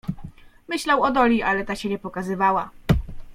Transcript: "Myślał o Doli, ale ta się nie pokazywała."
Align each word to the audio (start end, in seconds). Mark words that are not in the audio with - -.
"Myślał 0.67 1.01
o 1.03 1.11
Doli, 1.11 1.43
ale 1.43 1.65
ta 1.65 1.75
się 1.75 1.89
nie 1.89 1.99
pokazywała." 1.99 2.69